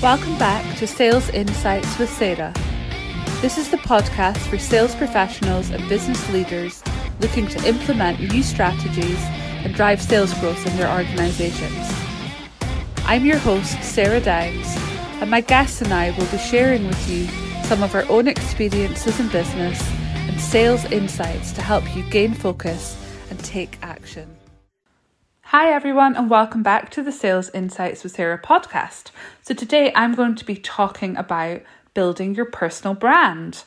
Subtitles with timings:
[0.00, 2.52] Welcome back to Sales Insights with Sarah.
[3.40, 6.84] This is the podcast for sales professionals and business leaders
[7.18, 9.18] looking to implement new strategies
[9.64, 11.92] and drive sales growth in their organisations.
[13.06, 14.68] I'm your host, Sarah Downs,
[15.20, 17.26] and my guests and I will be sharing with you
[17.64, 19.82] some of our own experiences in business
[20.14, 22.96] and sales insights to help you gain focus
[23.30, 24.37] and take action.
[25.52, 29.12] Hi, everyone, and welcome back to the Sales Insights with Sarah podcast.
[29.40, 31.62] So, today I'm going to be talking about
[31.94, 33.64] building your personal brand.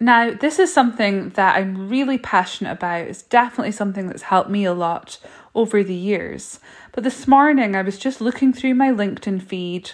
[0.00, 3.06] Now, this is something that I'm really passionate about.
[3.06, 5.20] It's definitely something that's helped me a lot
[5.54, 6.58] over the years.
[6.90, 9.92] But this morning, I was just looking through my LinkedIn feed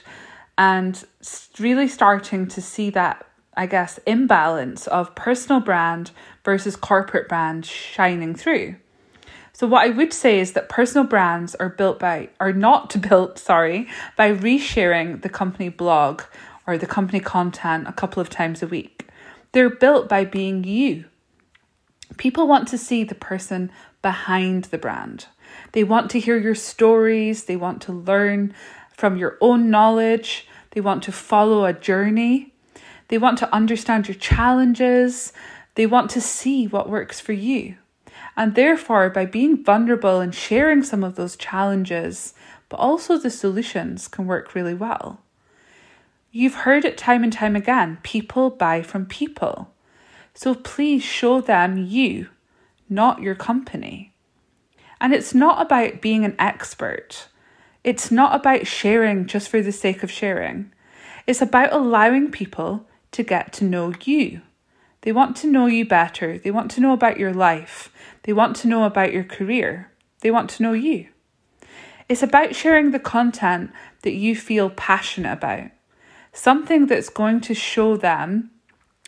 [0.57, 1.05] and
[1.59, 6.13] really starting to see that, I guess, imbalance of personal brand
[6.47, 8.77] versus corporate brand shining through.
[9.53, 13.39] So what I would say is that personal brands are built by are not built,
[13.39, 16.23] sorry, by resharing the company blog
[16.67, 19.07] or the company content a couple of times a week.
[19.53, 21.05] They're built by being you.
[22.17, 23.71] People want to see the person
[24.03, 25.27] behind the brand.
[25.73, 28.55] They want to hear your stories, they want to learn
[28.93, 32.53] from your own knowledge, they want to follow a journey.
[33.11, 35.33] They want to understand your challenges.
[35.75, 37.77] They want to see what works for you.
[38.41, 42.33] And therefore, by being vulnerable and sharing some of those challenges,
[42.71, 45.21] but also the solutions, can work really well.
[46.33, 49.75] You've heard it time and time again people buy from people.
[50.33, 52.31] So please show them you,
[52.89, 54.15] not your company.
[55.03, 57.29] And it's not about being an expert.
[57.85, 60.73] It's not about sharing just for the sake of sharing.
[61.27, 64.41] It's about allowing people to get to know you.
[65.03, 66.39] They want to know you better.
[66.39, 67.91] They want to know about your life.
[68.25, 69.91] They want to know about your career.
[70.21, 71.09] They want to know you.
[72.09, 73.71] It's about sharing the content
[74.03, 75.71] that you feel passionate about,
[76.33, 78.51] something that's going to show them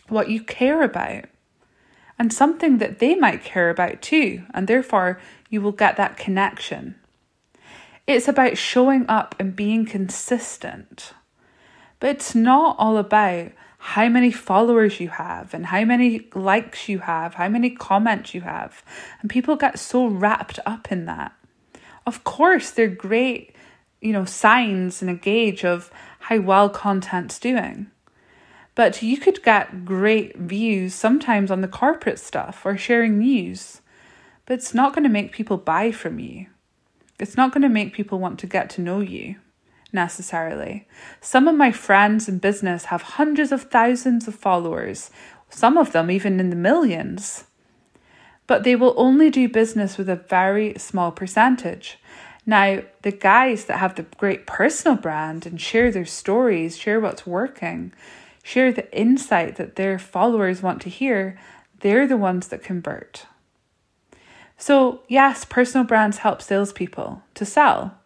[0.07, 1.25] what you care about,
[2.17, 6.95] and something that they might care about too, and therefore you will get that connection.
[8.07, 11.13] It's about showing up and being consistent.
[11.99, 13.51] But it's not all about
[13.83, 18.39] how many followers you have and how many likes you have, how many comments you
[18.39, 18.81] have.
[19.19, 21.33] And people get so wrapped up in that.
[22.07, 23.53] Of course, they're great,
[23.99, 27.87] you know, signs and a gauge of how well content's doing.
[28.73, 33.81] But you could get great views sometimes on the corporate stuff or sharing news,
[34.45, 36.47] but it's not going to make people buy from you.
[37.19, 39.35] It's not going to make people want to get to know you
[39.93, 40.87] necessarily.
[41.21, 45.11] Some of my friends in business have hundreds of thousands of followers,
[45.49, 47.45] some of them even in the millions.
[48.47, 51.97] But they will only do business with a very small percentage.
[52.45, 57.25] Now, the guys that have the great personal brand and share their stories, share what's
[57.25, 57.93] working,
[58.43, 61.39] share the insight that their followers want to hear,
[61.79, 63.25] they're the ones that convert.
[64.57, 67.97] So, yes, personal brands help salespeople to sell,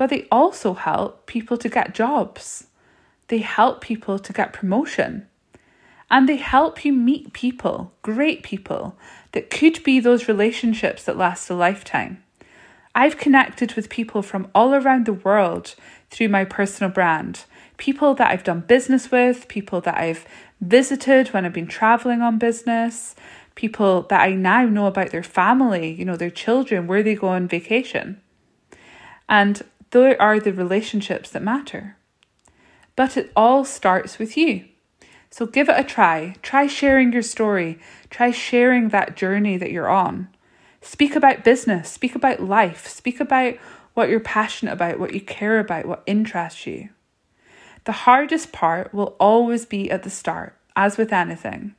[0.00, 2.68] but they also help people to get jobs.
[3.28, 5.26] They help people to get promotion.
[6.10, 8.96] And they help you meet people, great people,
[9.32, 12.24] that could be those relationships that last a lifetime.
[12.94, 15.74] I've connected with people from all around the world
[16.08, 17.44] through my personal brand.
[17.76, 20.24] People that I've done business with, people that I've
[20.62, 23.14] visited when I've been traveling on business,
[23.54, 27.28] people that I now know about their family, you know, their children, where they go
[27.28, 28.18] on vacation.
[29.28, 31.96] And there are the relationships that matter.
[32.96, 34.66] But it all starts with you.
[35.30, 36.34] So give it a try.
[36.42, 37.78] Try sharing your story.
[38.10, 40.28] Try sharing that journey that you're on.
[40.80, 41.90] Speak about business.
[41.90, 42.86] Speak about life.
[42.86, 43.54] Speak about
[43.94, 46.90] what you're passionate about, what you care about, what interests you.
[47.84, 51.74] The hardest part will always be at the start, as with anything.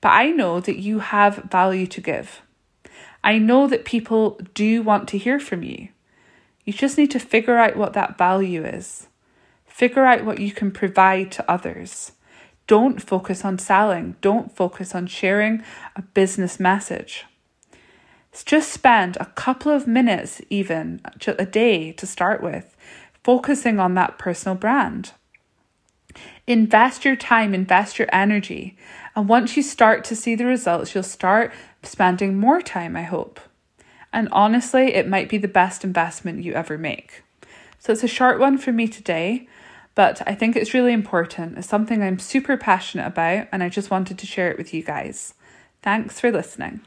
[0.00, 2.42] But I know that you have value to give.
[3.22, 5.88] I know that people do want to hear from you.
[6.64, 9.08] You just need to figure out what that value is.
[9.66, 12.12] Figure out what you can provide to others.
[12.66, 14.16] Don't focus on selling.
[14.20, 15.62] Don't focus on sharing
[15.96, 17.26] a business message.
[18.44, 22.76] Just spend a couple of minutes, even a day to start with,
[23.22, 25.12] focusing on that personal brand.
[26.46, 28.76] Invest your time, invest your energy.
[29.14, 31.52] And once you start to see the results, you'll start
[31.82, 33.40] spending more time, I hope.
[34.14, 37.24] And honestly, it might be the best investment you ever make.
[37.80, 39.48] So it's a short one for me today,
[39.96, 41.58] but I think it's really important.
[41.58, 44.84] It's something I'm super passionate about, and I just wanted to share it with you
[44.84, 45.34] guys.
[45.82, 46.80] Thanks for listening.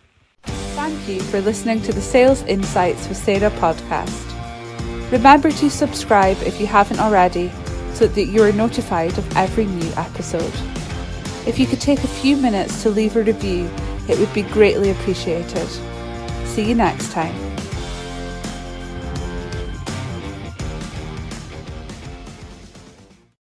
[0.44, 5.12] Thank you for listening to the Sales Insights with Sarah podcast.
[5.12, 7.52] Remember to subscribe if you haven't already
[7.94, 10.54] so that you are notified of every new episode.
[11.46, 13.70] If you could take a few minutes to leave a review,
[14.08, 15.68] it would be greatly appreciated.
[16.58, 17.57] See you next time.